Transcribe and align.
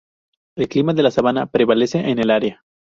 El 0.55 0.67
clima 0.67 0.95
de 0.95 1.03
la 1.03 1.11
sabana 1.11 1.45
prevalece 1.45 1.99
en 2.09 2.17
el 2.17 2.31
área. 2.31 2.63